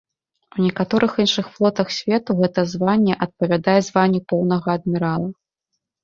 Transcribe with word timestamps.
У 0.55 0.63
некаторых 0.67 1.11
іншых 1.23 1.49
флотах 1.57 1.91
свету 1.97 2.35
гэта 2.39 2.63
званне 2.71 3.13
адпавядае 3.25 3.75
званню 3.89 4.21
поўнага 4.33 4.69
адмірала. 4.81 5.29